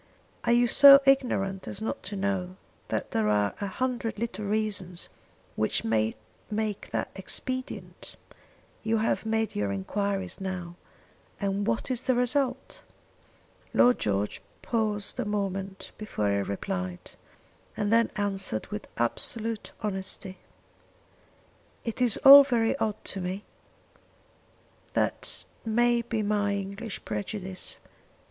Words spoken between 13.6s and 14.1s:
Lord